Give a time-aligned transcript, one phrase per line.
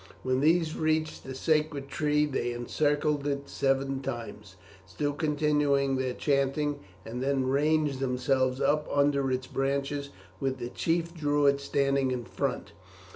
[0.23, 6.79] When these reached the sacred tree they encircled it seven times, still continuing their chanting,
[7.05, 10.09] and then ranged themselves up under its branches
[10.39, 12.71] with the chief Druid standing in front.